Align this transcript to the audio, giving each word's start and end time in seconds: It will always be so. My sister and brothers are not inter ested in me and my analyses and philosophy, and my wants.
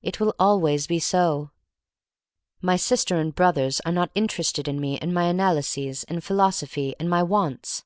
It 0.00 0.20
will 0.20 0.34
always 0.38 0.86
be 0.86 0.98
so. 0.98 1.50
My 2.62 2.76
sister 2.76 3.16
and 3.20 3.34
brothers 3.34 3.78
are 3.80 3.92
not 3.92 4.10
inter 4.14 4.42
ested 4.42 4.66
in 4.68 4.80
me 4.80 4.98
and 4.98 5.12
my 5.12 5.24
analyses 5.24 6.02
and 6.04 6.24
philosophy, 6.24 6.94
and 6.98 7.10
my 7.10 7.22
wants. 7.22 7.84